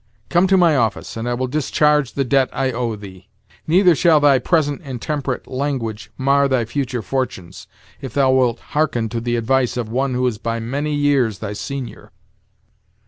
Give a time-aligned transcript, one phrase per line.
[0.29, 3.27] Come to my office, and I will discharge the debt I owe thee.
[3.67, 7.67] Neither shall thy present intemperate language mar thy future fortunes,
[8.01, 11.53] if thou wilt hearken to the advice of one who is by many years thy
[11.53, 12.11] senior."